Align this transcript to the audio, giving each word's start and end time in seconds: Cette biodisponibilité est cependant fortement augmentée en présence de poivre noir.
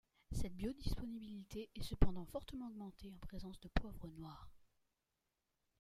Cette 0.31 0.55
biodisponibilité 0.55 1.69
est 1.75 1.83
cependant 1.83 2.25
fortement 2.25 2.69
augmentée 2.69 3.11
en 3.11 3.19
présence 3.19 3.59
de 3.59 3.67
poivre 3.67 4.07
noir. 4.07 4.49